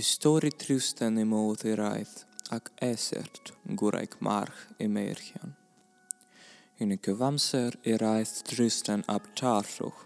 Istori 0.00 0.48
tristen 0.56 1.18
i 1.20 1.24
mod 1.28 1.66
i 1.68 1.74
raith, 1.76 2.22
ac 2.56 2.70
esert 2.80 3.50
gwraig 3.80 4.14
march 4.24 4.62
i 4.80 4.86
meirchion. 4.88 5.52
Yn 6.80 6.94
y 6.94 6.96
cyfamser 7.04 7.76
i 7.84 7.98
raith 8.00 8.38
tristen 8.48 9.04
ab 9.14 9.26
tarllwch, 9.36 9.98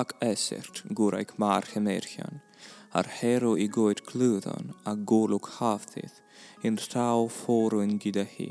ac 0.00 0.16
esert 0.30 0.82
gwraig 1.00 1.36
march 1.44 1.76
i 1.78 1.84
meirchion, 1.84 2.42
a'r 2.90 3.12
hero 3.20 3.54
i 3.54 3.68
goed 3.78 4.02
clwyddon 4.10 4.74
a 4.82 4.96
golwg 5.12 5.52
hafthydd 5.60 6.18
yn 6.66 6.82
rhaw 6.88 7.30
fforwyn 7.36 7.94
gyda 8.02 8.26
hi, 8.34 8.50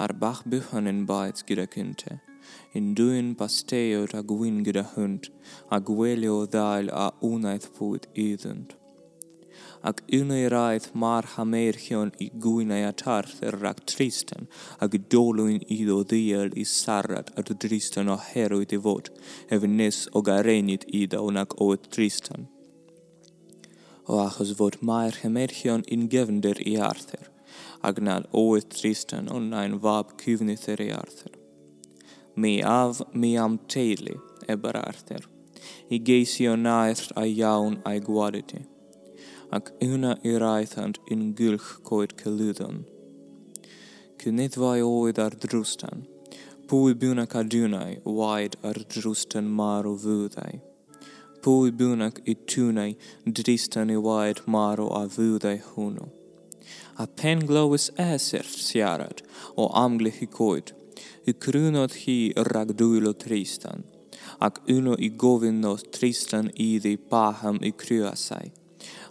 a'r 0.00 0.16
bach 0.24 0.40
bychon 0.48 0.88
yn 0.88 1.04
baid 1.12 1.44
gyda 1.52 1.68
cynte, 1.76 2.22
yn 2.72 2.94
dwy'n 2.96 3.34
pasteod 3.36 4.16
a 4.16 4.24
gwyn 4.32 4.64
gyda 4.64 4.88
hwnt, 4.96 5.28
a 5.68 5.84
gwelio 5.92 6.42
ddail 6.48 6.88
a 7.04 7.10
wnaeth 7.20 7.74
pwyd 7.76 8.08
iddynt 8.28 8.78
ac 9.82 10.02
uneraeth 10.20 10.88
mar 10.94 11.26
hamerchion 11.34 12.10
i 12.24 12.28
gwynau 12.44 12.88
a 12.88 12.92
tarthyr 13.02 13.56
ac 13.70 13.84
tristan, 13.92 14.48
ac 14.84 14.98
dolwyn 15.14 15.62
iddo 15.78 16.02
ddiel 16.10 16.54
i 16.62 16.64
sarad 16.64 17.32
at 17.38 17.52
tristan 17.64 18.12
oherwydd 18.14 18.74
i 18.76 18.80
fod, 18.86 19.10
efnes 19.54 20.04
o 20.12 20.22
garenid 20.28 20.86
iddo 21.02 21.24
nac 21.30 21.56
oedd 21.66 21.90
tristan. 21.94 22.48
O 24.08 24.20
achos 24.24 24.54
fod 24.58 24.78
mae'r 24.90 25.18
hamerchion 25.22 25.84
yn 25.94 26.06
gefnder 26.12 26.60
i 26.64 26.78
Arthur, 26.90 27.26
ac 27.88 28.00
nad 28.02 28.28
oedd 28.32 28.70
tristan 28.74 29.28
ond 29.34 29.52
na'n 29.52 29.76
fab 29.84 30.16
cyfnithyr 30.22 30.80
i 30.86 30.90
Arthur. 30.96 31.34
Mi 32.34 32.54
af 32.62 33.02
mi 33.12 33.36
am 33.36 33.58
teulu, 33.74 34.16
ebar 34.48 34.78
Arthur, 34.80 35.26
i 35.90 35.98
geisio 36.08 36.56
naeth 36.56 37.08
a 37.16 37.26
iawn 37.26 37.80
a'i 37.88 38.00
gwadyti. 38.08 38.64
ac 39.56 39.70
una 39.84 40.12
iraithant 40.30 40.98
in 41.14 41.32
gylch 41.34 41.68
coed 41.88 42.14
celydon. 42.20 42.82
Cynnydd 44.20 44.58
fai 44.60 44.80
oed 44.84 45.20
ar 45.24 45.36
drwstan, 45.44 46.02
pwy 46.68 46.96
bywnac 47.02 47.36
adwnau 47.40 47.94
waed 48.18 48.58
ar 48.70 48.80
drwstan 48.94 49.48
marw 49.60 49.94
fyddau. 50.02 50.58
Pwy 51.44 51.72
bywnac 51.80 52.20
i 52.28 52.34
twnau 52.52 52.92
dristan 53.40 53.94
i 53.94 53.96
waed 54.08 54.42
o 54.84 54.88
a 55.00 55.04
fyddau 55.16 55.62
hwnnw. 55.70 56.10
A 56.98 57.06
pen 57.06 57.46
glywys 57.48 57.88
eserth 57.96 58.56
siarad 58.68 59.22
o 59.56 59.70
amglych 59.84 60.20
i 60.22 60.26
coed, 60.26 60.74
i 61.24 61.32
crynod 61.32 61.94
hi 62.04 62.18
ragdwylo 62.52 63.14
tristan, 63.24 63.84
ac 64.40 64.60
uno 64.76 64.96
i 64.98 65.08
gofyn 65.08 65.60
nos 65.64 65.84
tristan 65.94 66.50
iddi 66.68 66.96
paham 66.98 67.62
i 67.62 67.72
cryasau. 67.72 68.50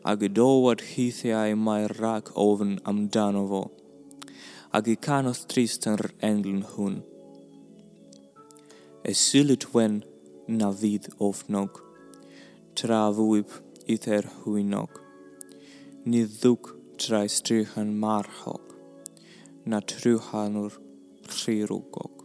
ag 0.08 0.22
y 0.24 0.30
dywod 0.32 0.84
hithiau 0.94 1.56
mae 1.60 1.88
rhag 1.92 2.30
ofn 2.44 2.78
amdano 2.92 3.42
fo, 3.52 3.62
ag 4.78 4.88
i 4.94 4.96
canodd 5.08 5.42
trist 5.52 5.88
yn 5.90 5.98
yr 5.98 6.14
englyn 6.30 6.62
hwn. 6.72 7.02
Y 9.04 9.16
sylwyd 9.22 9.68
wen 9.74 9.98
na 10.60 10.70
fydd 10.82 11.10
ofnog, 11.30 11.82
tra 12.80 13.02
fwyb 13.18 13.58
iddo'r 13.96 14.30
hwynog, 14.44 15.02
ni 16.08 16.24
ddwg 16.24 16.72
tra 17.04 17.26
ystrichan 17.28 17.92
marhog, 18.04 18.76
na 19.68 19.82
trwyhanwr 19.92 20.80
rhyrwgog. 21.34 22.17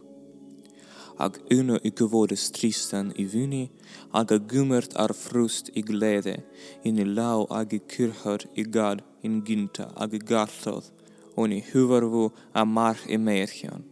Ag 1.17 1.37
uno 1.51 1.77
icuvodes 1.83 2.51
tristan 2.51 3.11
i 3.15 3.23
vini, 3.25 3.69
ag 4.11 4.31
agumert 4.31 4.95
ar 4.97 5.13
frust 5.13 5.69
i 5.73 5.81
glede, 5.81 6.41
in 6.83 6.97
lau 7.15 7.45
ag 7.49 7.69
kyrhör 7.87 8.45
i 8.55 8.63
gad 8.63 9.03
in 9.21 9.43
ginta 9.45 9.91
ag 9.95 10.17
garthoth, 10.25 10.89
on 11.37 11.51
i 11.51 11.61
huvarvu 11.61 12.31
a 12.53 12.65
mar 12.65 12.97
emergion. 13.07 13.83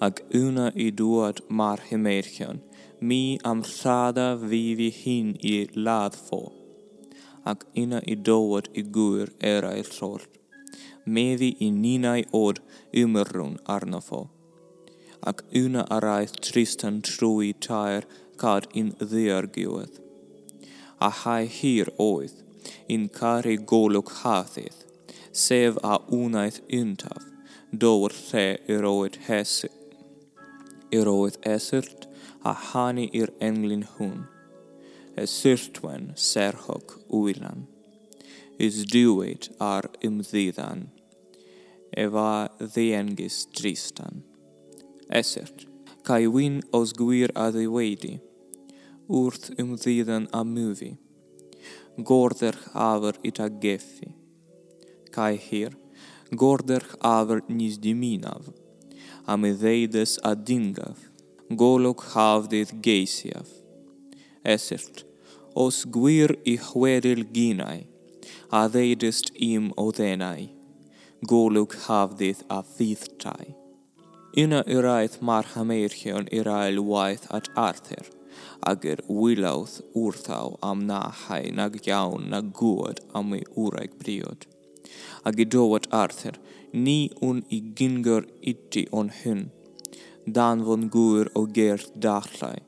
Ag 0.00 0.20
una 0.34 0.70
i 0.74 0.90
duat 0.90 1.40
mar 1.48 1.80
emergion, 1.90 2.60
mi 3.00 3.38
am 3.44 3.64
sada 3.64 4.36
vivi 4.36 4.90
hin 4.90 5.36
i 5.40 5.66
ladfo, 5.74 6.52
ag 7.44 7.64
ina 7.74 8.00
i 8.04 8.14
doat 8.14 8.68
i 8.74 8.82
guir 8.82 9.32
era 9.40 9.72
i 9.76 9.82
sort. 9.82 10.28
Mevi 11.06 11.56
i 11.60 11.70
ninai 11.70 12.26
od 12.32 12.60
ymerrun 12.92 13.58
arnafo. 13.64 14.35
Ac 15.22 15.42
una 15.54 15.84
araith 15.90 16.36
Tristan 16.40 17.00
trwy 17.02 17.52
tair 17.66 18.04
cad 18.36 18.66
in 18.72 18.92
ddiargiwedd. 19.00 20.00
A 21.00 21.10
hai 21.22 21.46
hir 21.46 21.90
oedd, 21.98 22.34
in 22.88 23.08
cari 23.08 23.56
golwg 23.72 24.12
hathydd, 24.22 24.84
sef 25.32 25.78
a 25.82 25.98
unaeth 26.20 26.60
untaf, 26.80 27.24
dowr 27.72 28.14
lle 28.28 28.46
i'r 28.72 28.86
oed 28.90 29.18
hesy. 29.28 29.72
I'r 30.96 31.10
oed 31.10 31.38
esyrt 31.56 32.06
a 32.46 32.54
hani 32.70 33.08
i'r 33.20 33.32
englyn 33.42 33.86
hwn, 33.96 34.26
esyrtwen 35.24 36.12
serhog 36.28 36.98
wylan. 37.10 37.66
Is 38.58 38.84
diwyd 38.92 39.50
ar 39.60 39.90
ymddiddan, 40.06 40.86
efa 42.04 42.30
ddiengis 42.62 43.42
Tristan 43.56 44.24
Esert, 45.08 45.66
kai 46.02 46.26
win 46.26 46.62
os 46.72 46.92
gwir 46.92 47.30
adi 47.38 47.66
weidi, 47.70 48.16
urth 49.08 49.52
ymddidden 49.54 50.26
a 50.34 50.42
myfi, 50.44 50.96
gorderch 52.02 52.64
afer 52.74 53.14
it 53.22 53.38
a 53.38 53.48
geffi, 53.48 54.10
kai 55.12 55.36
hir, 55.36 55.70
gorderch 56.34 56.96
afer 57.00 57.40
nis 57.48 57.78
diminav, 57.78 58.50
a 59.28 59.36
medeides 59.36 60.18
a 60.24 60.34
dingav, 60.34 60.96
golok 61.50 62.02
havdit 62.12 62.72
geisiav. 62.82 63.46
Esert, 64.44 65.04
os 65.54 65.84
gwir 65.84 66.34
i 66.44 66.56
hweril 66.58 67.22
ginai, 67.30 67.86
a 68.50 68.66
deidest 68.68 69.30
im 69.38 69.70
odenai, 69.78 70.50
golok 71.22 71.78
havdit 71.86 72.42
a 72.50 72.60
thithtai. 72.62 73.65
Yna 74.40 74.58
i 74.68 74.74
raith 74.84 75.14
mar 75.24 75.46
hameirchion 75.54 76.26
i 76.38 76.42
rael 76.44 76.80
waith 76.84 77.22
at 77.36 77.46
Arthur, 77.62 78.08
ag'r 78.70 79.00
wylawth 79.18 79.76
wrthaw 80.00 80.58
am 80.70 80.82
na 80.90 80.98
hau 81.20 81.46
nag 81.60 81.78
iawn 81.86 82.26
na 82.32 82.42
gwyd 82.58 83.00
am 83.20 83.32
ei 83.36 83.46
wraig 83.54 83.94
briod. 84.02 84.44
Ag 85.30 85.40
i 85.40 85.46
dywod 85.54 85.88
Arthur, 86.00 86.36
ni 86.86 86.98
wn 87.28 87.40
i 87.48 87.62
gyngor 87.80 88.26
iti 88.52 88.82
on 89.00 89.08
hyn, 89.22 89.40
dan 90.38 90.66
fo'n 90.68 90.84
gwyr 90.98 91.32
o 91.32 91.46
gerth 91.60 91.96
dallau, 92.08 92.60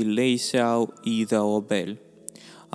i 0.00 0.08
leisaw 0.08 0.88
iddo 1.16 1.42
o 1.58 1.60
bel, 1.74 1.98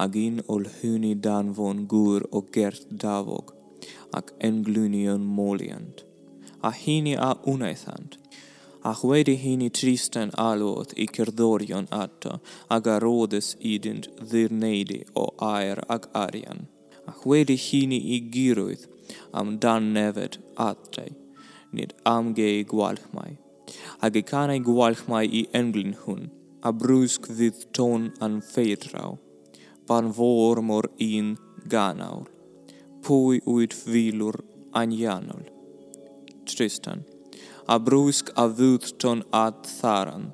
ag 0.06 0.20
un 0.28 0.44
o'r 0.46 0.70
hwni 0.76 1.16
dan 1.26 1.50
fo'n 1.58 1.88
gŵr 1.96 2.30
o 2.30 2.46
gert 2.60 2.86
dafog, 3.06 3.50
ac 4.14 4.30
englwynion 4.52 5.26
moliant. 5.26 6.06
A 6.62 6.70
hini 6.84 7.18
a 7.18 7.34
wnaethant, 7.50 8.22
ach 8.90 9.02
wedi 9.10 9.36
hini 9.44 9.68
tristan 9.78 10.30
alwodd 10.50 10.94
i 11.04 11.06
cerddorion 11.16 11.88
ato, 12.04 12.34
ag 12.76 12.86
arodes 12.96 13.50
idynt 13.74 14.08
ddirneidi 14.20 15.00
o 15.22 15.26
air 15.48 15.82
ag 15.96 16.08
arian. 16.26 16.62
Ach 17.12 17.26
wedi 17.32 17.58
hini 17.66 18.00
i 18.16 18.20
gyrwydd 18.36 18.86
am 19.40 19.58
dan 19.64 19.92
nefed 19.98 20.38
atau, 20.68 21.10
nid 21.76 21.96
amgei 22.14 22.54
gei 22.62 22.70
gwalchmau. 22.72 23.36
Ag 24.06 24.22
i 24.22 24.24
canau 24.32 24.64
gwalchmau 24.70 25.36
i 25.42 25.44
englyn 25.62 25.94
hwn, 26.06 26.30
a 26.68 26.72
brwsg 26.84 27.28
ddydd 27.34 27.68
ton 27.76 28.08
an 28.24 28.40
ffeidraw, 28.52 29.20
pan 29.88 30.14
fôr 30.16 30.64
mor 30.70 30.88
un 31.10 31.36
ganawl, 31.76 32.26
pwy 33.04 33.44
wyt 33.52 33.76
filwr 33.84 34.42
anianol. 34.84 35.46
Tristan. 36.48 37.04
abruisk 37.68 38.30
avutton 38.36 39.24
ad 39.34 39.64
tharan, 39.64 40.32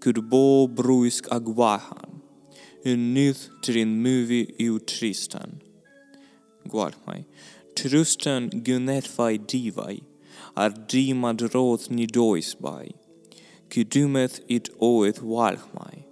kud 0.00 0.18
bo 0.30 0.66
bruisk 0.66 1.28
agwahan, 1.36 2.22
un 2.90 3.14
nyth 3.14 3.44
trin 3.62 3.92
muvi 4.02 4.42
u 4.68 4.78
tristan. 4.78 5.60
Guarmai, 6.72 7.20
trustan 7.76 8.50
gunethvai 8.66 9.34
divai, 9.52 10.02
ar 10.56 10.70
ardimad 10.70 11.46
roth 11.54 11.86
nidoisbai, 11.96 12.90
kudumeth 13.70 14.40
it 14.48 14.68
oeth 14.80 15.22
walchmai. 15.22 16.04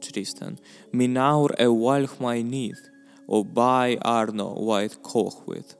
Tristan, 0.00 0.58
minaur 0.92 1.54
e 1.58 1.68
walchmai 1.84 2.38
nith, 2.44 2.84
o 3.28 3.44
bai 3.44 3.98
arno 4.02 4.50
waith 4.68 4.98
kohvith, 5.02 5.74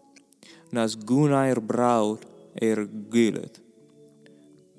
nas 0.73 0.97
gunair 0.97 1.61
braut 1.61 2.25
er 2.63 2.87
gilet, 2.87 3.66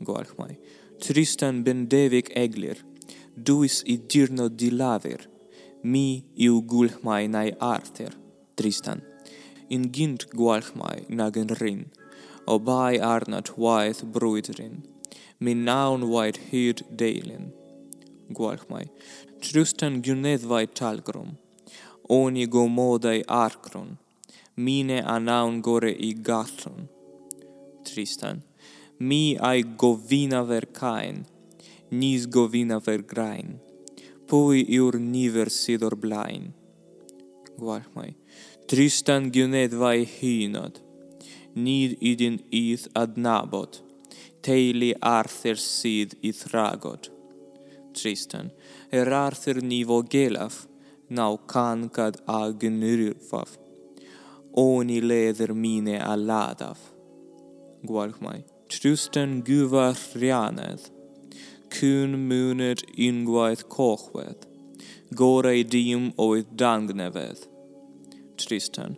Gwalchmai, 0.04 0.58
Tristan 1.02 1.64
Bendevik 1.64 2.30
Eglir, 2.36 2.84
duis 3.36 3.84
idirno 3.84 4.50
dilaver, 4.50 5.28
mi 5.84 6.24
iu 6.36 6.62
gulchmai 6.62 7.28
nai 7.30 7.52
arter, 7.60 8.14
Tristan. 8.56 9.02
In 9.70 9.92
gint 9.92 10.28
gwalchmai 10.30 11.10
nagen 11.10 11.50
rin, 11.62 11.92
obai 12.48 13.00
arnat 13.02 13.58
waith 13.58 14.04
bruidrin, 14.14 14.84
min 15.40 15.66
naun 15.66 16.10
wait 16.10 16.38
hyd 16.52 16.84
deilin. 16.96 17.52
Gwalchmai, 18.32 18.88
Tristan 19.42 20.02
gynneddvai 20.02 20.66
talgrum, 20.80 21.38
oni 22.10 22.48
gomodai 22.48 23.24
arkron, 23.28 23.98
mine 24.56 25.02
anaun 25.16 25.62
gore 25.62 25.92
i 25.92 26.14
gatron. 26.14 26.88
Tristan, 27.84 28.44
mi 29.00 29.38
ai 29.40 29.64
govina 29.64 30.44
ver 30.44 30.66
vercain, 30.66 31.26
nis 31.92 32.26
govina 32.28 32.80
ver 32.80 33.04
grain, 33.04 33.60
pui 34.28 34.66
iur 34.68 35.00
niver 35.00 35.50
sidor 35.50 35.96
blain. 35.96 36.54
Guarmai, 37.58 38.16
tristan 38.68 39.32
gynet 39.32 39.74
vai 39.74 40.06
hinot, 40.06 40.82
nid 41.56 41.98
idin 42.02 42.42
ith 42.52 42.88
ad 42.96 43.18
nabot, 43.18 43.82
teili 44.42 44.94
Arthur 45.02 45.56
sid 45.56 46.18
ith 46.22 46.48
ragot. 46.54 47.10
Tristan, 47.94 48.52
er 48.92 49.14
Arthur 49.14 49.62
nivo 49.62 50.02
gelaf, 50.04 50.68
nau 51.10 51.38
cancad 51.38 52.22
agen 52.28 52.82
ryrfaf, 52.82 53.58
oni 54.54 55.02
leder 55.02 55.54
mine 55.54 55.98
aladaf. 56.02 56.78
Guarmai, 57.86 58.44
Tristan 58.68 59.38
gwfar 59.48 59.96
rhianedd, 60.20 60.90
cwn 61.72 62.18
mwyned 62.28 62.82
unwaith 63.06 63.62
cochwedd, 63.72 64.42
gorau 65.20 65.62
dim 65.72 66.10
oedd 66.20 66.50
dangnefedd. 66.60 67.46
Tristan, 68.44 68.98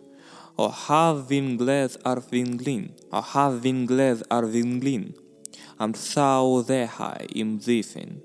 o 0.58 0.66
haf 0.84 1.20
fi'n 1.28 1.52
gledd 1.60 1.94
ar 2.10 2.18
fi'n 2.30 2.56
glin, 2.58 2.88
o 3.14 3.22
haf 3.32 3.60
fi'n 3.62 3.84
gledd 3.90 4.24
ar 4.34 4.48
fi'n 4.50 4.72
glin, 4.82 5.04
am 5.78 5.94
thaw 5.94 6.64
ddehau 6.66 7.28
im 7.42 7.52
ddiffyn, 7.62 8.18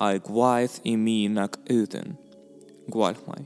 a'i 0.00 0.22
gwaith 0.30 0.78
i 0.88 0.94
mi 1.02 1.18
nac 1.34 1.58
ydyn. 1.76 2.16
Gwalmai, 2.88 3.42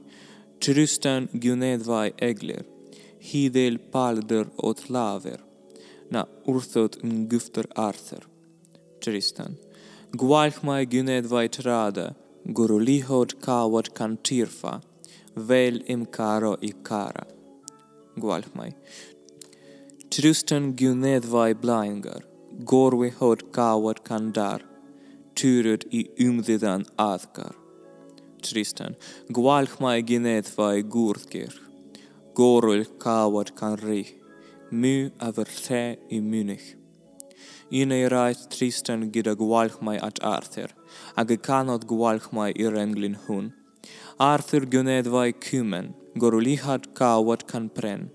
Tristan 0.63 1.27
gwyneddfau 1.35 2.15
eglir, 2.29 2.63
hidel 3.33 3.81
palder 3.91 4.47
o 4.63 4.71
tlafer, 4.79 5.43
na 6.11 6.25
urthët 6.51 7.01
ngëftër 7.03 7.71
arthër. 7.89 8.27
Qëristën, 9.05 9.57
gualhma 10.21 10.81
e 10.83 10.91
gynet 10.93 11.29
vajqërada, 11.33 12.07
gurulihot 12.57 13.39
kawat 13.45 13.91
kanë 13.97 14.21
qirfa, 14.27 14.75
vel 15.35 15.81
im 15.89 16.05
karo 16.07 16.55
i 16.61 16.73
kara. 16.89 17.27
Gualhmaj, 18.21 18.71
tristan 20.11 20.73
gynet 20.79 21.27
vaj 21.27 21.55
blajngar, 21.63 22.23
gorwi 22.71 23.11
hot 23.19 23.43
kawat 23.57 24.05
kanë 24.07 24.33
darë, 24.39 24.69
tyret 25.35 25.87
i 25.91 26.05
ymdhidan 26.27 26.87
athkar. 27.01 27.57
Tristan, 28.45 28.95
gualhma 29.33 29.97
e 29.99 30.05
gynet 30.11 30.53
vaj 30.57 30.85
gurthkir, 30.95 31.57
gorul 32.39 32.85
kawat 33.03 33.55
kanë 33.59 33.81
rihë, 33.83 34.24
mu 34.71 35.11
a 35.19 35.31
fy'r 35.35 35.51
lle 35.59 35.83
i 36.11 36.21
Munich. 36.21 36.75
Un 37.75 37.93
ei 37.97 38.09
raeth 38.13 38.45
Tristan 38.53 39.09
gyda 39.13 39.35
gwalch 39.35 39.81
mai 39.81 39.97
at 40.09 40.21
Arthur, 40.23 40.71
ac 41.17 41.33
y 41.35 41.39
canod 41.49 41.87
gwalch 41.91 42.31
mai 42.33 42.53
i'r 42.53 42.77
englyn 42.79 43.17
hwn. 43.27 43.51
Arthur 44.21 44.67
gyneddfau 44.75 45.33
cymen, 45.47 45.95
gorwlihad 46.21 46.93
cawad 46.95 47.47
can 47.51 47.69
pren. 47.69 48.11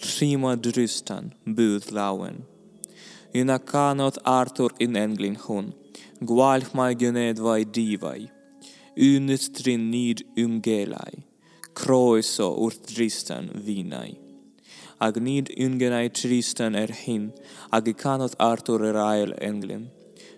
Rhyma 0.00 0.54
drystan, 0.56 1.34
bydd 1.44 1.90
lawen. 1.92 2.44
Un 3.34 3.50
a 3.50 3.60
Arthur 4.24 4.70
in 4.78 4.96
englyn 4.96 5.36
hwn, 5.36 5.74
gwalch 6.24 6.72
mai 6.74 6.94
gyneddfau 6.94 7.64
difau. 7.64 8.30
Unydd 8.96 9.52
trin 9.54 9.90
nid 9.90 10.24
ymgelau, 10.36 11.22
croeso 11.74 12.50
wrth 12.56 12.82
Tristan 12.86 13.48
finau. 13.64 14.29
agnid 15.00 15.48
yngenai 15.56 16.08
Tristan 16.12 16.74
erhin, 16.74 17.32
ag 17.72 17.86
icanot 17.92 18.34
Arthur 18.38 18.80
erael 18.90 19.32
englin. 19.40 19.88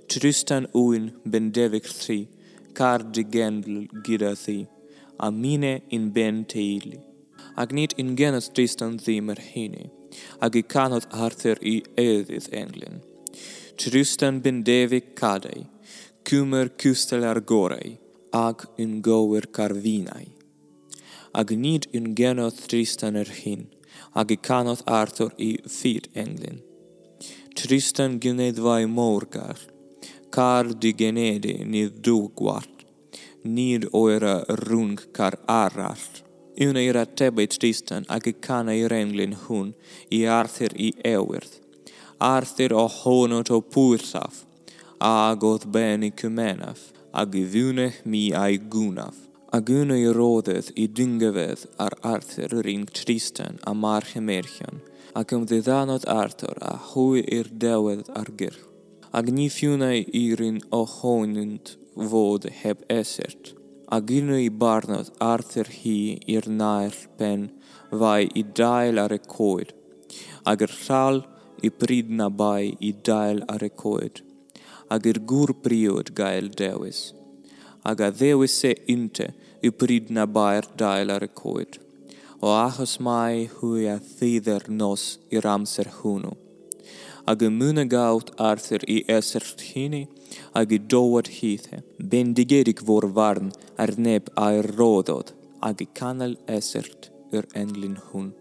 Tristan 0.08 0.66
uin 0.74 1.12
ben 1.26 1.50
devik 1.52 1.86
thri, 2.00 2.28
kar 2.74 3.00
digendl 3.14 3.88
gira 4.06 4.34
thi, 4.44 4.68
amine 5.18 5.82
in 5.90 6.10
ben 6.10 6.44
teili. 6.44 7.00
Agnid 7.56 7.92
ingenot 7.98 8.54
Tristan 8.54 8.98
thim 8.98 9.28
erhine, 9.34 9.90
ag 10.40 10.52
icanot 10.62 11.06
Arthur 11.24 11.56
i 11.74 11.82
edith 11.96 12.48
englin. 12.52 13.02
Tristan 13.76 14.40
ben 14.44 14.62
devik 14.62 15.14
cadei, 15.16 15.66
cumer 16.24 16.68
custel 16.68 17.26
argorei, 17.32 17.98
ag 18.32 18.66
in 18.78 19.00
goer 19.02 19.44
carvinae. 19.56 20.28
Agnid 21.34 21.86
in 21.92 22.14
geno 22.14 22.50
Tristan 22.50 23.16
erhin, 23.16 23.66
hag 24.14 24.38
Arthur 24.86 25.32
i 25.38 25.58
fyr 25.68 26.02
englin. 26.14 26.60
Tristan 27.54 28.18
gnedvai 28.20 28.86
morgar, 28.86 29.58
kar 30.30 30.64
di 30.64 30.92
genedi 30.92 31.64
nir 31.64 31.90
dugwart, 32.04 32.84
nir 33.44 33.88
oira 33.92 34.44
rung 34.66 34.98
car 35.12 35.38
arrart. 35.46 36.22
Una 36.60 36.80
ira 36.80 37.06
tebet 37.06 37.58
Tristan 37.58 38.04
ag 38.08 38.26
i 38.26 38.32
cana 38.32 38.74
i 38.74 38.88
renglin 38.88 39.34
hun, 39.44 39.74
i 40.10 40.26
Arthur 40.26 40.72
i 40.76 40.92
ewirth. 41.04 41.60
Arthur 42.20 42.74
o 42.74 42.86
honot 42.88 43.50
o 43.50 43.60
pwyrsaf, 43.60 44.44
agoth 45.00 45.66
ben 45.66 46.04
i 46.04 46.10
cymenaf, 46.10 46.92
ag 47.12 47.34
i 47.34 47.44
fwnech 47.54 48.04
mi 48.04 48.30
a'i 48.32 48.58
gwnaf. 48.72 49.31
Agwn 49.52 49.90
ei 49.92 50.06
roddydd 50.16 50.70
i 50.80 50.86
dyngefedd 50.96 51.66
ar 51.84 51.92
Arthur 52.08 52.54
yr 52.62 52.68
un 52.72 52.86
Tristan 52.98 53.58
a 53.68 53.74
mar 53.76 54.06
Hymerchion, 54.08 54.78
ac 55.20 55.34
ymddiddanodd 55.36 56.06
Arthur 56.08 56.56
a 56.64 56.70
hwy 56.86 57.20
i'r 57.36 57.50
dewedd 57.64 58.08
ar 58.16 58.30
gyrch. 58.40 58.62
Ac 59.12 59.28
ni 59.36 59.50
ffiwnau 59.52 60.00
i'r 60.22 60.44
un 60.48 60.62
ohonynt 60.80 61.74
fod 62.14 62.48
heb 62.62 62.88
esert. 62.96 63.52
Ac 63.92 64.16
un 64.22 64.32
o'i 64.38 64.48
barnod 64.64 65.12
Arthur 65.20 65.68
hi 65.82 65.98
i'r 66.32 66.48
nair 66.48 66.96
pen 67.20 67.50
fai 67.92 68.30
i 68.32 68.48
dael 68.64 69.04
ar 69.04 69.12
y 69.12 69.20
coed, 69.36 69.76
ac 70.48 70.64
yr 70.64 70.78
llal 70.80 71.26
i 71.60 71.76
bryd 71.82 72.08
na 72.08 72.32
bai 72.32 72.72
i 72.80 72.96
dael 73.10 73.44
ar 73.52 73.68
y 73.68 73.74
coed, 73.84 74.24
ac 74.88 75.12
i'r 75.12 75.26
gŵr 75.28 75.58
briod 75.66 76.16
gael 76.16 76.48
dewis 76.48 77.10
aga 77.84 78.12
e 78.22 78.74
inte 78.86 79.34
i 79.62 79.70
bryd 79.70 80.10
na 80.10 80.26
bair 80.26 80.64
dael 80.76 81.10
ar 81.10 81.22
y 81.22 81.28
coed. 81.28 81.78
O 82.40 82.48
achos 82.48 82.98
mai 83.00 83.48
hwy 83.58 83.86
a 83.86 83.98
thidder 83.98 84.62
nos 84.68 85.18
i'r 85.30 85.46
amser 85.46 85.88
hwnnw. 85.98 86.34
Ag 87.30 87.42
y 87.46 87.50
mwna 87.54 87.84
gawt 87.86 88.32
Arthur 88.36 88.82
i 88.90 89.04
esert 89.06 89.60
hynny, 89.70 90.08
ag 90.58 90.72
i 90.74 90.78
dowad 90.78 91.28
hithe, 91.38 91.82
bendigerig 91.98 92.82
vor 92.82 93.06
farn 93.14 93.52
ar 93.78 93.92
neb 93.96 94.30
a'r 94.34 94.66
rodod, 94.78 95.30
ag 95.62 95.84
i 95.84 95.86
canal 95.98 96.34
esert 96.50 97.12
yr 97.30 97.46
englyn 97.54 97.94
hwn. 98.08 98.32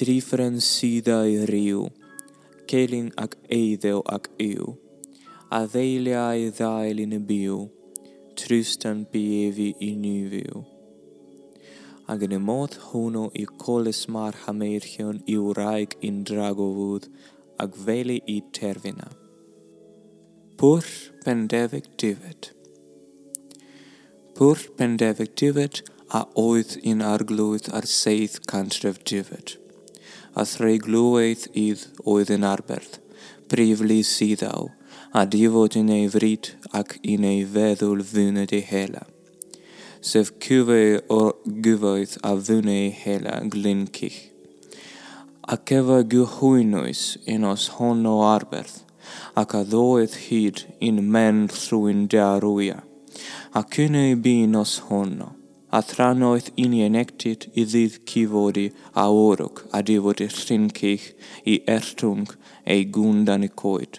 Trifren 0.00 0.56
syda 0.64 1.18
i 1.28 1.36
riw, 1.50 1.84
celyn 2.70 3.12
ac 3.20 3.36
eiddew 3.52 4.00
ac 4.08 4.30
yw, 4.40 4.72
a 5.52 5.66
ddeiliau 5.68 6.46
i 6.46 6.48
ddael 6.56 7.04
yn 7.04 7.18
y 7.18 7.20
byw, 7.28 7.60
trwstan 8.40 9.06
biefi 9.12 9.70
i 9.86 9.90
nifiw. 10.02 10.62
Ac 12.10 12.24
yn 12.26 12.34
y 12.34 12.40
modd 12.42 12.76
hwnnw 12.88 13.28
i 13.38 13.44
colys 13.62 14.06
mae'r 14.14 14.38
hameirchion 14.44 15.20
i 15.30 15.36
wraig 15.38 15.94
i'n 16.06 16.24
dragofwyd 16.30 17.10
ac 17.62 17.76
feli 17.86 18.18
i 18.34 18.40
terfina. 18.56 19.10
Pwr 20.60 20.88
pendefig 21.24 21.86
difed. 22.02 22.50
Pwr 24.36 24.64
pendefig 24.80 25.36
difed 25.42 25.82
a 26.18 26.24
oedd 26.42 26.74
un 26.90 27.04
arglwydd 27.12 27.70
ar 27.76 27.86
seith 27.92 28.40
cantref 28.50 28.98
difed. 29.10 29.54
A 30.34 30.44
threu 30.48 30.80
glwydd 30.82 31.46
idd 31.66 31.86
oedd 32.08 32.32
yn 32.34 32.46
arberth, 32.48 32.98
prif 33.50 33.82
lys 33.86 34.12
iddaw, 34.26 34.70
adivot 35.12 35.74
in 35.76 35.88
evrit 35.88 36.54
ac 36.72 36.98
in 37.02 37.24
evedul 37.24 38.02
vynete 38.02 38.60
hela. 38.62 39.06
Sef 40.00 40.38
kyve 40.38 41.02
or 41.08 41.34
gyvoith 41.44 42.16
avune 42.22 42.92
hela 42.92 43.40
glinkich. 43.42 44.30
Ac 45.48 45.66
guhuinois 46.12 47.16
in 47.26 47.44
os 47.44 47.68
hono 47.76 48.20
arberth, 48.22 48.84
ac 49.36 49.54
addoeth 49.54 50.14
hyd 50.28 50.62
in 50.80 51.10
men 51.10 51.48
thrwy'n 51.48 52.06
diarwya. 52.06 52.82
Ac 53.52 53.80
yn 53.82 53.96
ei 53.98 54.14
bynos 54.14 54.76
honno, 54.86 55.32
a 55.72 55.82
thranoeth 55.82 56.52
in 56.54 56.76
ienectit 56.78 57.48
i 57.54 57.64
ddydd 57.66 57.98
cyfodi 58.06 58.68
a 58.94 59.08
orwg 59.10 59.64
a 59.74 59.82
dyfod 59.82 60.22
i 60.22 60.30
rhyncych 60.30 61.10
i 61.46 61.58
ertwng 61.76 62.30
ei 62.62 62.86
gwnd 62.94 63.34
anicoed. 63.34 63.98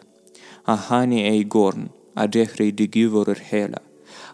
a 0.65 0.75
hani 0.87 1.23
ei 1.29 1.43
gorn, 1.43 1.89
a 2.15 2.27
dechrau 2.27 2.71
digifor 2.71 3.31
yr 3.33 3.41
hela, 3.49 3.81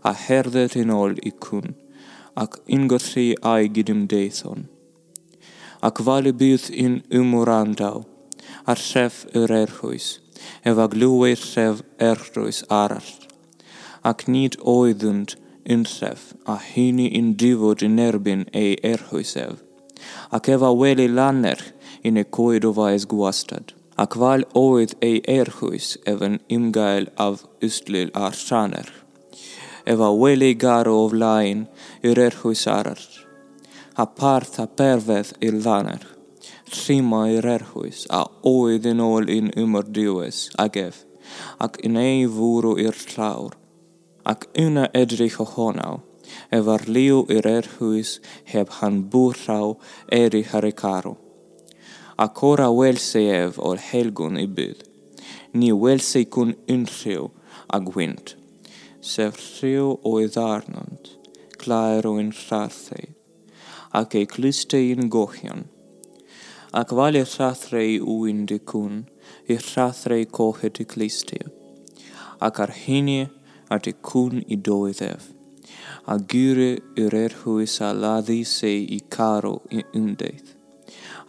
a 0.04 0.14
herddet 0.14 0.76
yn 0.80 0.92
ôl 0.94 1.18
i 1.24 1.32
cwn, 1.46 1.76
ac 2.38 2.60
ungothi 2.78 3.30
a'i 3.52 3.70
gydymdeithon. 3.76 4.68
Ac 5.88 6.02
fali 6.06 6.34
bydd 6.34 6.70
yn 6.86 7.02
ymwrandaw, 7.20 8.04
a'r 8.68 8.82
sef 8.82 9.24
yr 9.42 9.54
erhwys, 9.62 10.08
efo 10.68 10.86
aglywau 10.88 11.38
sef 11.40 11.84
erhwys 12.10 12.64
arall. 12.82 13.14
Ac 14.10 14.28
nid 14.32 14.58
oeddynt 14.76 15.38
yn 15.68 15.86
sef, 15.90 16.34
a 16.46 16.58
hynny 16.64 17.08
yn 17.20 17.34
difod 17.42 17.84
yn 17.88 18.00
erbyn 18.02 18.46
ei 18.56 18.76
erhwysef. 18.92 19.64
Ac 20.32 20.50
ef 20.54 20.64
weli 20.82 21.08
lanerch 21.08 21.72
yn 22.06 22.20
y 22.22 22.26
coed 22.38 22.68
o 22.68 22.74
faes 22.78 23.08
gwastad. 23.10 23.77
aqual 24.04 24.44
qual 24.44 24.44
oit 24.54 24.94
ei 25.02 25.22
erhuis 25.26 25.98
even 26.06 26.40
imgael 26.56 27.08
av 27.18 27.42
ustlil 27.68 28.12
arsaner. 28.14 28.90
Eva 29.88 30.10
weli 30.22 30.54
garo 30.54 31.06
of 31.06 31.14
lain 31.14 31.66
yr 32.04 32.22
erhuis 32.28 32.68
arar. 32.68 33.02
A 33.98 34.06
parth 34.06 34.60
a 34.60 34.68
perveth 34.68 35.34
il 35.42 35.62
daner. 35.66 36.04
Sima 36.80 37.24
yr 37.38 37.50
erhuis 37.58 38.06
a 38.20 38.24
oid 38.46 38.86
in 38.86 39.02
ol 39.02 39.30
in 39.38 39.50
ymor 39.64 39.90
diwes 39.98 40.46
agef. 40.66 41.06
Ac 41.60 41.82
in 41.84 41.98
ei 41.98 42.26
fwrw 42.38 42.78
i'r 42.86 43.06
llawr. 43.14 43.56
Ac 44.32 44.46
yna 44.66 44.90
edrych 44.94 45.42
ohonaw. 45.42 46.04
Evar 46.52 46.86
liu 46.86 47.24
yr 47.34 47.48
erhuis 47.58 48.20
heb 48.54 48.78
han 48.80 49.08
bwrraw 49.10 49.78
eri 50.12 50.44
haricarw. 50.52 51.16
a 52.18 52.28
cora 52.30 52.72
welse 52.74 53.22
ef 53.30 53.60
o'r 53.62 53.78
helgon 53.78 54.40
i 54.42 54.48
byd. 54.60 54.80
Ni 55.54 55.70
welse 55.84 56.16
se 56.16 56.24
ikun 56.26 56.56
unrhyw 56.74 57.28
a 57.70 57.80
gwynt. 57.90 58.34
Sef 59.02 59.38
rhyw 59.38 59.92
o 60.02 60.14
arnont, 60.42 61.12
claer 61.62 62.08
o 62.10 62.16
yn 62.18 62.32
rharthau, 62.34 63.14
ac 63.94 64.18
ei 64.18 64.26
clistau 64.34 64.90
yn 64.96 65.12
gochion. 65.14 65.68
Ac 66.74 66.96
fal 66.98 67.22
i 67.22 67.24
rhathrau 67.24 68.02
wyn 68.02 68.44
dicwn, 68.50 69.06
i 69.46 69.62
rhathrau 69.62 70.26
cohet 70.40 70.82
i 70.82 70.90
clistau. 70.90 71.54
Ac 72.42 72.60
ar 72.66 72.74
hynny 72.82 73.30
at 73.70 73.86
i 73.86 73.94
cwn 74.10 74.42
i 74.50 74.58
doedd 74.58 75.06
ef. 75.06 75.32
A 76.10 76.18
gyre 76.18 76.78
yr 76.98 77.14
erhwys 77.26 77.78
a 77.86 77.94
laddi 77.94 78.44
se 78.58 78.74
i 78.74 79.04
caro 79.14 79.60
i 79.70 79.86
ymdeith. 79.94 80.57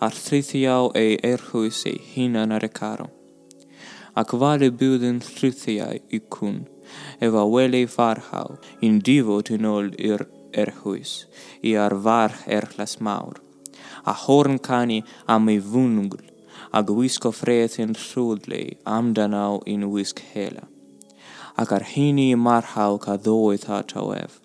Arthrithiau 0.01 0.93
ei 0.95 1.17
erhwys 1.23 1.85
ei 1.91 1.99
hunan 2.13 2.53
ar 2.53 2.67
y 2.67 2.71
caro. 2.81 3.09
Ac 4.19 4.35
fal 4.43 4.65
y 4.67 4.71
bydd 4.81 5.05
yn 5.07 5.21
i 6.17 6.21
cwn, 6.35 6.59
efo 7.21 7.45
wely 7.53 7.85
farhaw, 7.87 8.57
i'n 8.83 9.01
difod 9.07 9.51
yn 9.55 9.69
ôl 9.69 9.93
i'r 9.99 10.25
erhwys, 10.53 11.27
i 11.63 11.75
ar 11.77 11.95
farch 12.07 12.47
erchlas 12.47 12.99
mawr. 13.01 13.39
A 14.05 14.15
horn 14.25 14.59
canu 14.59 15.03
am 15.27 15.49
ei 15.49 15.61
fwngl, 15.61 16.25
a 16.73 16.83
gwisgo 16.83 17.33
ffreth 17.33 17.79
yn 17.85 17.95
rhwdlu 17.97 18.63
amdanaw 18.97 19.61
i'n 19.73 19.89
wisg 19.93 20.23
hela. 20.33 20.67
Ac 21.59 21.73
ar 21.75 21.85
hynny 21.95 22.31
marhaw 22.37 22.99
ca 23.03 23.17
ddoedd 23.19 23.67
a 23.75 23.83
tawef, 23.93 24.39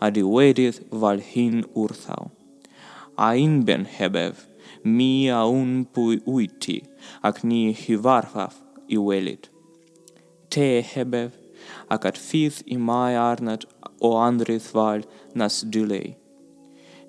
a 0.00 0.10
diwedydd 0.10 0.82
fal 0.90 1.22
hyn 1.32 1.64
wrthaw. 1.74 2.30
Ain 3.20 3.64
ben 3.66 3.84
hebev, 3.84 4.46
mi 4.82 5.30
un 5.30 5.84
pui 5.84 6.20
uiti, 6.26 6.78
ac 7.22 7.42
ni 7.44 7.74
hivarhav 7.74 8.54
i 8.88 8.96
welit. 8.96 9.50
Te 10.48 10.80
hebev, 10.80 11.32
ac 11.90 12.06
at 12.10 12.16
fith 12.16 12.62
i 12.66 12.78
mai 12.88 13.12
arnat 13.26 13.66
o 14.00 14.14
andrith 14.28 14.72
val 14.72 15.04
nas 15.34 15.60
dylei. 15.76 16.16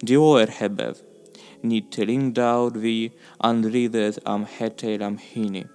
Dioer 0.04 0.52
hebev, 0.60 1.00
ni 1.64 1.82
telingdaud 1.82 2.76
vi 2.84 2.98
andridet 3.40 4.20
am 4.26 4.46
hetel 4.46 5.02
am 5.02 5.18
hini. 5.18 5.66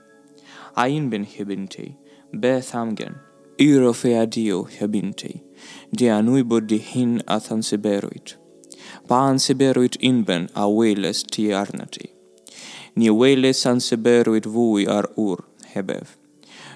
Ain 0.77 1.09
ben 1.09 1.25
hebinte, 1.25 1.95
beth 2.33 2.75
amgen, 2.75 3.23
irofe 3.59 4.13
adio 4.23 4.65
hebinte, 4.79 5.41
de 5.91 6.17
anuibo 6.21 6.61
di 6.61 6.77
hin 6.77 7.23
athan 7.27 7.65
siberuit. 7.65 8.37
Πανσεβέροιτ 9.07 9.95
ίνβεν 9.99 10.49
αουέλες 10.53 11.23
τι 11.23 11.53
άρνατι. 11.53 12.11
Νι 12.93 13.09
αουέλες 13.09 13.67
ανσεβέροιτ 13.67 14.49
βούι 14.49 14.87
αρ 14.89 15.05
ουρ, 15.15 15.39
χεβεύ. 15.73 16.01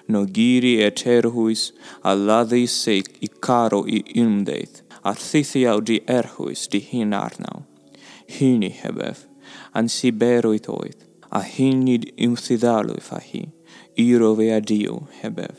Νογύρι 0.06 0.82
ετέρχουις, 0.82 1.72
αλλάδεις 2.00 2.72
σε 2.72 2.92
ικάρο 3.18 3.82
η 3.86 4.02
ίμδεθ, 4.12 4.70
αρθήθιαου 5.02 5.82
δι 5.82 6.02
έρχουις 6.04 6.66
δι 6.70 6.80
χίν 6.80 7.14
άρναου. 7.14 7.66
Χίνι 8.26 8.70
χεβεύ, 8.70 9.14
ανσεβέροιτ 9.72 10.66
οίτ, 10.84 11.00
αχίνιτ 11.28 12.02
ιμφιδάλου 12.14 13.00
φαχί, 13.00 13.52
ήροβε 13.94 14.54
αδίου 14.54 15.08
χεβεύ. 15.20 15.54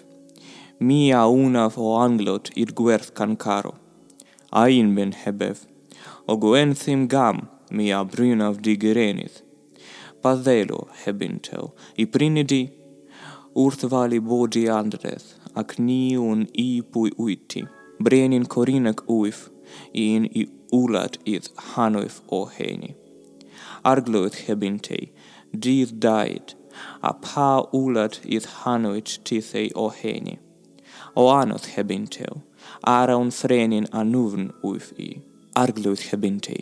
Μία 0.78 1.26
ούναβ 1.26 1.78
ο 1.78 2.00
Άγγλωτ 2.00 2.46
ήρ 2.54 2.68
γουέρθ 2.78 3.10
κανκάρο. 3.14 3.74
Αΐν 4.50 4.90
μεν 4.94 5.14
hebev, 5.26 5.56
ογκοένθιμ 6.26 7.06
γαμ, 7.12 7.38
μια 7.72 8.04
βρύναυτη 8.04 8.78
γυρένιθ. 8.82 9.40
Παδέλο, 10.22 10.88
χεμπίντεο, 11.02 11.74
η 11.96 12.06
πρίνιδη, 12.06 12.74
ουρθβάλι 13.54 14.20
μπόδι 14.20 14.70
άντρεθ, 14.70 15.24
ακνίουν 15.54 16.48
ή 16.52 16.84
πουι 16.84 17.12
ουίτι, 17.18 17.68
μπρένιν 18.00 18.48
κορίνακ 18.48 19.00
ουιφ, 19.06 19.48
ειν 19.92 20.24
η 20.24 20.50
ούλατ 20.72 21.14
ιδ 21.24 21.44
χάνοιφ 21.74 22.14
οχένι. 22.26 22.96
Αργλοιτ 23.82 24.36
χεμπίντεοι, 24.36 25.12
δίδ 25.52 25.90
δάιτ, 26.00 26.50
απά 27.00 27.70
ούλατ 27.72 28.14
ιδ 28.26 28.44
χάνοιτ 28.46 29.08
τίθεϊ 29.22 29.72
οχένι. 29.74 30.40
Ο 31.14 31.32
άνωθ 31.32 31.68
χεμπίντεο, 31.68 32.44
άραουν 32.82 33.32
θρένιν 33.32 33.86
ανούβν 33.92 34.54
ουιφ 34.64 34.92
ει. 34.96 35.24
arglwydd 35.58 36.08
hebinti, 36.12 36.58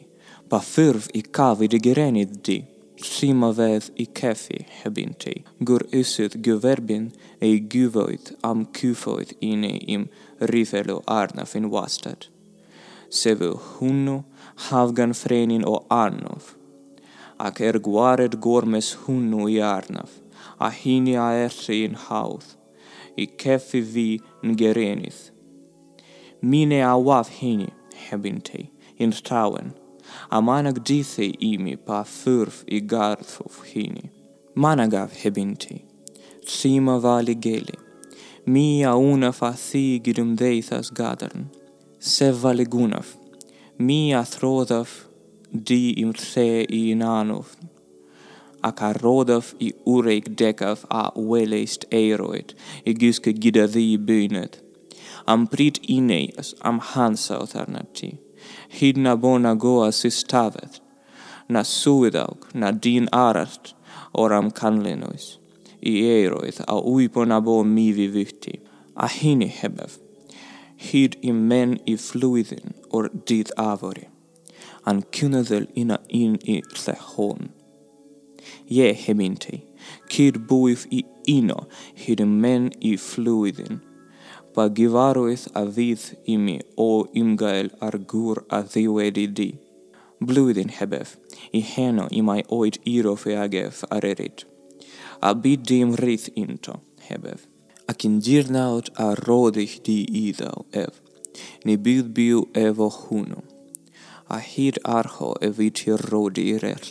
pa 0.50 0.60
ffurf 0.66 1.10
i 1.14 1.22
cafyd 1.22 1.76
i 1.78 1.82
girenydd 1.86 2.42
di, 2.46 2.60
Simaveth 3.00 3.94
i 3.96 4.06
ceffi 4.12 4.66
hebinti, 4.82 5.38
gwr 5.64 5.86
ysydd 5.96 6.34
gyferbyn 6.44 7.06
ei 7.40 7.62
gyfoedd 7.72 8.34
am 8.44 8.66
cyfoedd 8.76 9.32
i 9.38 9.54
ini 9.54 9.78
im 9.96 10.08
rifelo 10.52 10.98
arnaf 11.08 11.56
yn 11.56 11.70
wastad. 11.72 12.28
Sefyw 13.20 13.56
hwnnw 13.78 14.18
hafgan 14.68 15.16
ffrenin 15.16 15.64
o 15.64 15.78
arnof, 15.96 16.58
ac 17.40 17.62
er 17.70 17.80
gwared 17.86 18.36
gormes 18.44 18.92
hwnnw 19.06 19.48
i 19.54 19.62
arnaf, 19.64 20.20
a 20.60 20.68
hini 20.76 21.16
a 21.16 21.30
erthi 21.46 21.86
yn 21.88 21.96
hawdd, 22.08 22.52
i 23.16 23.30
ceffi 23.40 23.82
fi 23.94 24.08
yn 24.44 24.60
gerenydd. 24.60 25.30
Mine 26.42 26.84
a 26.84 26.98
waf 27.00 27.32
hini 27.40 27.72
hebinti. 28.10 28.68
hinstauen, 29.00 29.74
a 30.30 30.42
manag 30.42 30.84
dithe 30.88 31.28
imi 31.52 31.76
pa 31.86 32.04
fyrf 32.04 32.64
i 32.68 32.80
garthuf 32.82 33.64
hini. 33.72 34.10
Managav 34.56 35.12
hebinti, 35.22 35.86
tsima 36.46 37.00
vali 37.00 37.36
geli, 37.36 37.78
mia 38.46 38.96
una 38.96 39.32
fathi 39.32 40.02
girim 40.04 40.36
deithas 40.36 40.92
gadern, 41.00 41.50
se 42.00 42.32
valigunav, 42.32 43.16
mia 43.78 44.22
throdav 44.24 44.90
di 45.52 45.94
im 46.02 46.14
tse 46.14 46.66
i 46.70 46.82
inanov, 46.94 47.56
ac 48.62 48.82
a 48.82 48.92
i 49.60 49.72
ureik 49.86 50.36
dekav 50.36 50.86
a 50.90 51.12
ueleist 51.16 51.86
eiroid, 51.92 52.54
i 52.86 52.94
gysge 52.94 53.34
gidadhi 53.34 53.94
i 53.94 53.98
bynet, 53.98 54.60
am 55.26 55.48
prit 55.48 55.80
ineias, 55.88 56.54
am 56.62 56.80
hansa 56.80 57.40
otharnati. 57.40 58.18
hyd 58.80 58.98
na 58.98 59.16
bo 59.16 59.38
na 59.38 59.56
goas 59.56 60.06
i 60.06 60.12
na 61.50 61.64
swyddawg 61.66 62.46
na 62.54 62.70
dyn 62.72 63.08
arall 63.12 63.74
o'r 64.14 64.36
am 64.38 64.52
canlynoes, 64.60 65.40
i 65.82 65.94
eiroedd 66.06 66.62
a 66.68 66.78
wybo 66.78 67.26
na 67.26 67.40
bo 67.42 67.64
mi 67.64 67.88
fi 67.98 68.08
fyti, 68.14 68.56
a 68.96 69.10
hynny 69.10 69.50
hebef, 69.60 69.98
hyd 70.90 71.18
i 71.26 71.34
men 71.34 71.78
i 71.90 71.96
flwyddyn 72.00 72.76
o'r 72.96 73.10
dydd 73.30 73.54
afori, 73.64 74.06
a'n 74.86 75.02
cynyddol 75.16 75.68
yna 75.80 76.00
un 76.22 76.38
i 76.44 76.60
llechon. 76.84 77.50
Ie, 78.70 78.94
heminti, 79.04 79.64
cyd 80.14 80.44
bwyf 80.50 80.86
i 80.94 81.04
uno 81.34 81.64
hyd 82.06 82.22
y 82.24 82.30
men 82.30 82.70
i 82.86 82.96
flwyddyn, 83.02 83.82
παγιβάροις 84.60 85.48
αδίς 85.52 86.14
ημι 86.24 86.60
ο 86.76 87.08
ημγαελ 87.12 87.70
αργούρ 87.78 88.38
αδίου 88.48 88.98
εδιδί. 88.98 89.60
Bluidin 90.28 90.72
hebef, 90.78 91.10
i 91.60 91.62
heno 91.74 92.06
imai 92.20 92.42
oit 92.60 92.76
iro 92.96 93.14
feagef 93.24 93.76
arerit. 93.96 94.38
Abidim 95.30 95.90
rith 96.04 96.28
into, 96.42 96.74
hebef. 97.08 97.40
Akin 97.92 98.16
girnaut 98.26 98.88
a 99.06 99.08
rodich 99.28 99.76
di 99.86 99.98
idau 100.28 100.60
ev. 100.84 100.94
Nibid 101.66 102.06
biu 102.16 102.40
evo 102.66 102.90
huno. 103.00 103.40
Ahir 104.38 104.76
arho 104.98 105.30
eviti 105.48 105.90
rodi 106.10 106.46
rer. 106.64 106.84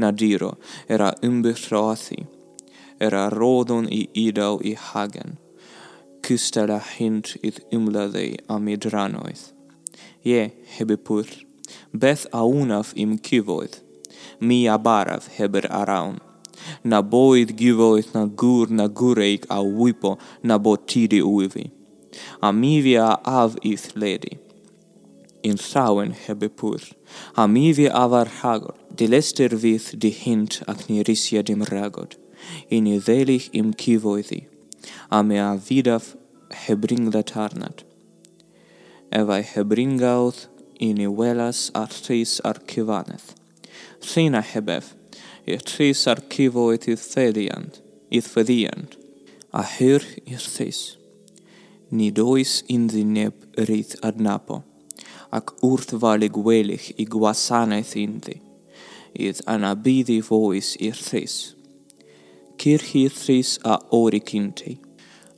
Nadiro 0.00 0.52
era 0.94 1.10
imbisroasi. 1.28 2.20
Era 3.06 3.24
rodon 3.38 3.84
i 4.00 4.02
idau 4.26 4.54
i 4.70 4.72
hagen 4.86 5.30
kustara 6.26 6.80
hint 6.98 7.36
id 7.42 7.60
imladei 7.70 8.36
amidranoith. 8.54 9.52
Ie, 10.26 10.50
hebepur, 10.74 11.26
beth 11.94 12.24
aunaf 12.32 12.88
im 13.02 13.12
kivoith, 13.18 13.76
mi 14.40 14.64
abarav 14.76 15.28
heber 15.36 15.68
araun. 15.80 16.18
Na 16.82 17.00
boid 17.02 17.52
givoith 17.60 18.10
na 18.14 18.24
gur 18.26 18.66
na 18.78 18.88
gureik 18.88 19.46
au 19.50 19.68
wipo 19.82 20.18
na 20.42 20.58
botiri 20.58 21.22
uivi. 21.22 21.70
Amivia 22.42 23.06
av 23.24 23.56
ith 23.62 23.94
ledi. 23.94 24.38
In 25.44 25.56
sauen 25.58 26.10
hebepur, 26.24 26.82
amivia 27.36 27.94
avar 27.94 28.26
hagor, 28.42 28.74
dilester 28.96 29.54
vith 29.54 29.94
di 29.96 30.10
hint 30.10 30.62
ac 30.66 30.88
nirisia 30.90 31.44
dim 31.44 31.62
ragod. 31.70 32.18
In 32.68 32.86
idelich 32.86 33.48
im 33.52 33.72
kivoidi 33.74 34.55
a 35.10 35.22
mea 35.22 35.56
vidav 35.56 36.14
hebringda 36.50 37.22
tarnat. 37.22 37.84
Evai 39.12 39.42
hebringaut 39.42 40.48
ini 40.80 41.06
velas 41.06 41.70
artis 41.74 42.40
archivaneth. 42.44 43.34
Sina 44.00 44.42
hebef, 44.42 44.94
irtis 45.46 46.06
archivo 46.06 46.70
et 46.74 46.86
ithediant, 46.86 47.80
ithediant, 48.10 48.96
ahir 49.52 50.02
ni 51.90 52.10
dois 52.10 52.62
in 52.68 52.88
zineb 52.88 53.32
rith 53.68 53.96
ad 54.02 54.20
napo, 54.20 54.62
ac 55.32 55.52
urt 55.62 55.94
valig 56.02 56.34
velich 56.34 56.92
iguasaneth 56.98 57.94
indi, 57.96 58.40
id 59.14 59.42
anabidi 59.46 60.20
vois 60.20 60.76
irtis. 60.80 61.54
Kirchi 62.58 63.06
irtis 63.06 63.58
a 63.64 63.78
oricinti, 63.92 64.78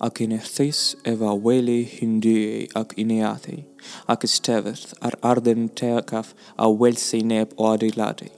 ac 0.07 0.21
unerthys 0.25 0.81
efo 1.13 1.33
weli 1.47 1.81
hyndyau 1.93 2.69
ac 2.81 2.95
uniathau, 3.05 3.65
ac 4.13 4.27
ystefydd 4.29 4.95
ar 5.09 5.17
arden 5.31 5.67
tegaf 5.81 6.35
a 6.57 6.69
welsi 6.83 7.25
neb 7.33 7.57
o 7.57 7.73
adeiladu, 7.73 8.29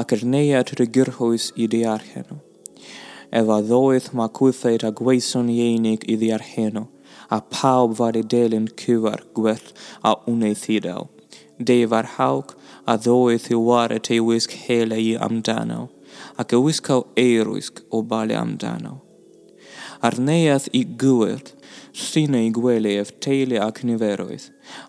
ac 0.00 0.12
erneuad 0.18 0.74
rygyrhwys 0.80 1.48
i 1.56 1.70
ddiarchenw, 1.72 2.36
efo 3.40 3.58
ddoedd 3.70 4.12
mae 4.20 4.34
cwythaid 4.40 4.84
a 4.84 4.92
gweithio'n 5.00 5.50
ieunig 5.56 6.04
i 6.04 6.18
ddiarchenw, 6.20 6.86
a 7.30 7.40
pawb 7.56 7.96
fod 7.98 8.20
i 8.20 8.24
delyn 8.34 8.68
cyfar 8.80 9.24
gwell 9.36 9.72
a 10.04 10.14
wneud 10.28 10.68
iddew. 10.76 11.08
Def 11.58 11.92
ar 11.92 12.12
hawg 12.16 12.54
a 12.86 12.94
ddoedd 13.00 13.50
i 13.52 13.58
waret 13.68 14.12
ei 14.14 14.20
wisg 14.24 14.54
hele 14.68 15.00
i 15.02 15.10
amdano, 15.28 15.88
ac 16.40 16.54
y 16.54 16.64
wisgaw 16.68 17.04
eirwysg 17.26 17.84
o 17.90 18.04
bale 18.12 18.36
amdano 18.38 19.07
arneuaeth 20.06 20.68
i 20.72 20.84
gywyd 21.02 21.54
sy'n 21.98 22.36
ei 22.38 22.50
gwely 22.54 22.94
ef 23.00 23.10
teulu 23.24 23.58
ac 23.64 23.80
niferoedd, 23.88 24.44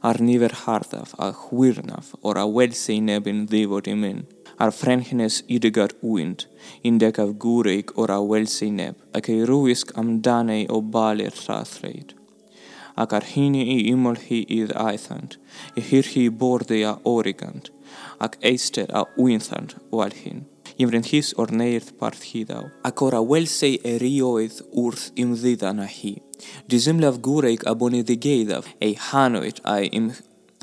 ar 0.10 0.20
nifer 0.22 0.54
harddaf 0.64 1.16
a 1.26 1.32
chwirnaf 1.44 2.12
o'r 2.22 2.40
awelse 2.44 2.98
nebyn 3.08 3.46
ddifod 3.50 3.90
i 3.90 3.96
mynd, 4.02 4.28
a'r 4.62 4.74
ffrenhines 4.76 5.40
i 5.48 5.58
dygar 5.64 5.96
wynt, 6.04 6.46
un 6.86 7.00
decaf 7.02 7.34
gwrig 7.46 7.94
o'r 7.96 8.14
awelse 8.18 8.70
neb, 8.76 9.00
ac 9.18 9.32
ei 9.34 9.46
rwysg 9.50 9.96
amdanau 10.02 10.68
o 10.76 10.82
balu'r 10.96 11.42
llathreid. 11.46 12.14
Ac 13.00 13.16
ar 13.16 13.26
hynny 13.32 13.64
i 13.76 13.78
imol 13.94 14.20
hi 14.28 14.44
idd 14.60 14.76
aethant, 14.76 15.38
i 15.80 15.86
hyr 15.90 16.14
hi 16.14 16.28
bordau 16.44 16.86
a 16.92 16.96
origant, 17.16 17.72
ac 18.20 18.36
eistedd 18.52 18.92
a 18.92 19.06
wynthant 19.18 19.78
o 19.90 20.04
alhyn 20.06 20.44
ymrenhys 20.80 21.34
o'r 21.42 21.52
neirth 21.52 21.92
parth 22.00 22.24
hidaw. 22.32 22.70
Ac 22.88 23.04
o'r 23.04 23.18
awelsei 23.20 23.80
erioedd 23.88 24.62
wrth 24.72 25.10
ymddiddan 25.20 25.82
a 25.84 25.88
hi. 25.92 26.16
Dysym 26.72 27.02
laf 27.04 27.20
gwreig 27.26 27.66
a 27.68 27.76
bonedd 27.76 28.12
ei 28.80 28.96
hanoed 29.10 29.60
a'i, 29.64 29.92
im, 30.00 30.14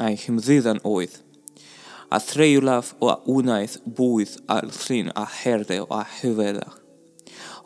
a'i 0.01 0.17
hymddiddan 0.25 0.81
oedd. 0.85 1.21
A 2.09 2.21
threw 2.23 2.63
o 3.03 3.13
wnaeth 3.37 3.79
bwydd 3.99 4.39
a 4.49 4.63
llun 4.65 5.13
a 5.15 5.27
herde 5.41 5.83
a 5.91 6.03
hyfeddach. 6.19 6.81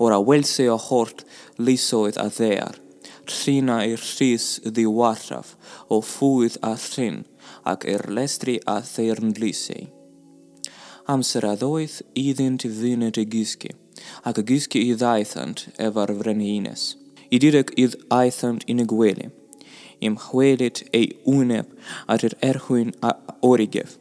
O'r 0.01 0.17
awelsei 0.17 0.71
o 0.73 0.79
hort 0.81 1.27
lisoedd 1.61 2.17
a 2.19 2.31
ddear, 2.33 2.81
lluna 3.29 3.83
i'r 3.87 4.01
llys 4.01 4.49
ddiwarraf 4.65 5.55
o 5.93 6.01
ffwydd 6.01 6.57
a 6.65 6.75
llun 6.89 7.23
ac 7.69 7.85
i'r 7.95 8.09
lestri 8.17 8.59
a 8.65 8.81
theirnlisau 8.81 10.00
amseraddoedd 11.13 12.01
iddynt 12.23 12.65
ddynet 12.65 13.19
y 13.21 13.27
gysgu, 13.35 13.75
ac 14.29 14.41
y 14.43 14.47
gysgu 14.51 14.83
i 14.83 14.97
ddaethant 14.99 15.67
efo'r 15.89 16.15
frenhines. 16.23 16.95
Idirec 17.35 17.73
idd 17.79 17.97
aethant 18.15 18.65
in 18.71 18.83
egweli, 18.85 19.29
im 20.01 20.17
chwelit 20.25 20.83
ei 20.97 21.11
uneb 21.37 21.71
at 22.09 22.25
yr 22.27 22.37
erhwyn 22.51 22.93
a 23.07 23.15
origef, 23.47 23.97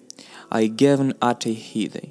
a'i 0.50 0.70
gefn 0.82 1.14
at 1.30 1.46
ei 1.50 1.58
hyddau. 1.70 2.10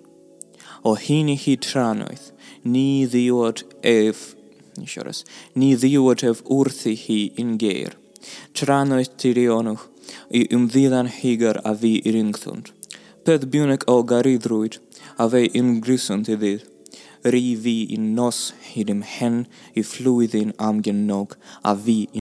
O 0.87 0.95
hyn 0.95 1.31
i 1.33 1.37
hi 1.43 1.57
tranoedd, 1.59 2.31
ni 2.63 3.07
ddiwod 3.11 3.65
ef, 3.83 4.33
nisio 4.79 5.05
ras, 5.07 5.25
ni 5.59 5.75
ddiwod 5.77 6.23
ef 6.31 6.43
wrthi 6.47 6.95
hi 7.05 7.21
yn 7.43 7.57
geir. 7.63 7.97
Tranoedd 8.55 9.17
tirionwch, 9.21 9.89
i 10.31 10.45
ymddiddan 10.55 11.11
higar 11.19 11.61
a 11.65 11.75
fi 11.81 11.99
iringthwnt. 12.09 12.73
Peth 13.25 13.49
biwnec 13.53 13.85
o 13.91 14.01
Avej 15.19 15.51
yngryssen 15.55 16.25
till 16.25 16.41
dig. 16.41 16.61
Riv 17.23 17.59
vi 17.59 17.85
in 17.85 18.19
oss 18.19 18.55
i 18.75 18.85
din 18.85 19.03
hand, 19.03 19.47
i 19.75 19.83
flod 19.83 20.35
i 20.35 20.53
nog, 20.93 21.33
av 21.63 21.85
vi 21.85 22.09